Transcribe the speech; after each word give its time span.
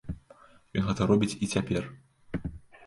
Ён 0.81 0.87
гэта 0.87 1.01
робіць 1.11 1.31
і 1.43 1.51
цяпер. 1.53 1.83